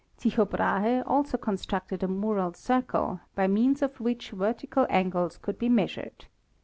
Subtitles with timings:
[0.17, 5.69] Tycho Brahe also constructed a mural circle, by means of which vertical angles could be
[5.69, 6.25] measured.